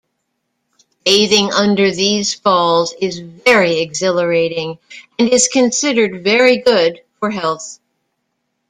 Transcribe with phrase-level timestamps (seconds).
[1.05, 4.79] Bathing under these falls is very exhilarating
[5.19, 7.77] and is considered very good for health.